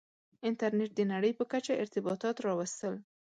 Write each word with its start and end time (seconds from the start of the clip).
•انټرنېټ 0.47 0.91
د 0.95 1.01
نړۍ 1.13 1.31
په 1.39 1.43
کچه 1.51 1.73
ارتباطات 1.83 2.35
راوستل. 2.45 2.93